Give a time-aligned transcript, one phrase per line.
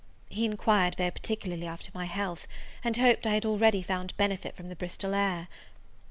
[0.29, 2.47] He enquired very particularly after my health,
[2.83, 5.47] and hoped I had already found benefit from the Bristol air.